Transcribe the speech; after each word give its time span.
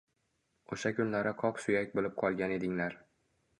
O‘sha 0.75 0.91
kunlari 0.99 1.35
qoq 1.43 1.63
suyak 1.67 1.95
bo‘lib 1.99 2.17
qolgan 2.25 2.57
edinglar 2.59 2.99